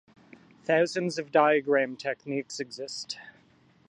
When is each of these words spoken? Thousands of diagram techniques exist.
Thousands 0.63 1.19
of 1.19 1.31
diagram 1.31 1.95
techniques 1.95 2.59
exist. 2.59 3.19